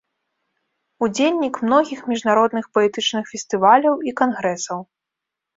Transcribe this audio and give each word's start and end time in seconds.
Удзельнік 1.07 1.59
многіх 1.67 1.99
міжнародных 2.13 2.65
паэтычных 2.79 3.23
фестываляў 3.33 3.95
і 4.09 4.15
кангрэсаў. 4.23 4.79